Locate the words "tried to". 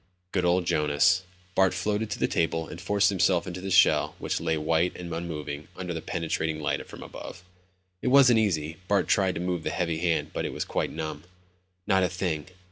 9.07-9.41